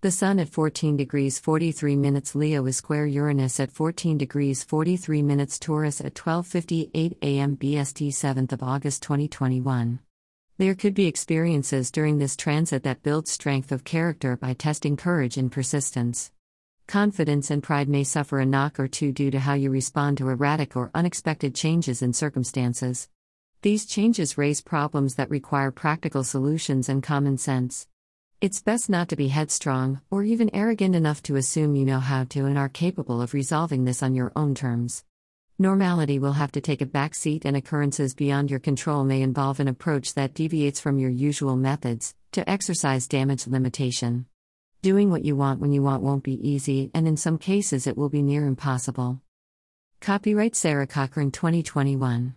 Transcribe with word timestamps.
The 0.00 0.12
Sun 0.12 0.38
at 0.38 0.48
14 0.48 0.96
degrees 0.96 1.40
43 1.40 1.96
minutes 1.96 2.36
Leo 2.36 2.64
is 2.66 2.76
square 2.76 3.04
Uranus 3.04 3.58
at 3.58 3.72
14 3.72 4.16
degrees 4.16 4.62
43 4.62 5.22
minutes 5.22 5.58
Taurus 5.58 6.00
at 6.00 6.14
12:58 6.14 7.16
a.m. 7.20 7.56
BST 7.56 8.10
7th 8.10 8.52
of 8.52 8.62
August 8.62 9.02
2021. 9.02 9.98
There 10.56 10.76
could 10.76 10.94
be 10.94 11.06
experiences 11.06 11.90
during 11.90 12.18
this 12.18 12.36
transit 12.36 12.84
that 12.84 13.02
build 13.02 13.26
strength 13.26 13.72
of 13.72 13.82
character 13.82 14.36
by 14.36 14.54
testing 14.54 14.96
courage 14.96 15.36
and 15.36 15.50
persistence. 15.50 16.30
Confidence 16.86 17.50
and 17.50 17.60
pride 17.60 17.88
may 17.88 18.04
suffer 18.04 18.38
a 18.38 18.46
knock 18.46 18.78
or 18.78 18.86
two 18.86 19.10
due 19.10 19.32
to 19.32 19.40
how 19.40 19.54
you 19.54 19.68
respond 19.68 20.18
to 20.18 20.28
erratic 20.28 20.76
or 20.76 20.92
unexpected 20.94 21.56
changes 21.56 22.02
in 22.02 22.12
circumstances. 22.12 23.08
These 23.62 23.84
changes 23.84 24.38
raise 24.38 24.60
problems 24.60 25.16
that 25.16 25.28
require 25.28 25.72
practical 25.72 26.22
solutions 26.22 26.88
and 26.88 27.02
common 27.02 27.36
sense. 27.36 27.88
It's 28.40 28.62
best 28.62 28.88
not 28.88 29.08
to 29.08 29.16
be 29.16 29.26
headstrong, 29.26 30.00
or 30.12 30.22
even 30.22 30.54
arrogant 30.54 30.94
enough 30.94 31.20
to 31.24 31.34
assume 31.34 31.74
you 31.74 31.84
know 31.84 31.98
how 31.98 32.22
to 32.26 32.44
and 32.44 32.56
are 32.56 32.68
capable 32.68 33.20
of 33.20 33.34
resolving 33.34 33.84
this 33.84 34.00
on 34.00 34.14
your 34.14 34.30
own 34.36 34.54
terms. 34.54 35.04
Normality 35.58 36.20
will 36.20 36.34
have 36.34 36.52
to 36.52 36.60
take 36.60 36.80
a 36.80 36.86
back 36.86 37.16
seat, 37.16 37.44
and 37.44 37.56
occurrences 37.56 38.14
beyond 38.14 38.48
your 38.48 38.60
control 38.60 39.02
may 39.02 39.22
involve 39.22 39.58
an 39.58 39.66
approach 39.66 40.14
that 40.14 40.34
deviates 40.34 40.78
from 40.78 41.00
your 41.00 41.10
usual 41.10 41.56
methods 41.56 42.14
to 42.30 42.48
exercise 42.48 43.08
damage 43.08 43.48
limitation. 43.48 44.26
Doing 44.82 45.10
what 45.10 45.24
you 45.24 45.34
want 45.34 45.58
when 45.58 45.72
you 45.72 45.82
want 45.82 46.04
won't 46.04 46.22
be 46.22 46.48
easy, 46.48 46.92
and 46.94 47.08
in 47.08 47.16
some 47.16 47.38
cases, 47.38 47.88
it 47.88 47.98
will 47.98 48.08
be 48.08 48.22
near 48.22 48.46
impossible. 48.46 49.20
Copyright 50.00 50.54
Sarah 50.54 50.86
Cochran 50.86 51.32
2021. 51.32 52.36